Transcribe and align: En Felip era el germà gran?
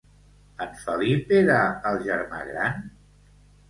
En 0.65 0.73
Felip 0.85 1.35
era 1.43 1.61
el 1.93 2.03
germà 2.09 2.43
gran? 2.53 2.85